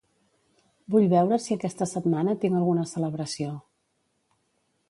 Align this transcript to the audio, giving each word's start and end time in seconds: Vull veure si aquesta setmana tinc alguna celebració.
Vull 0.95 1.05
veure 1.11 1.39
si 1.43 1.53
aquesta 1.57 1.87
setmana 1.91 2.35
tinc 2.45 2.61
alguna 2.61 2.89
celebració. 2.95 3.55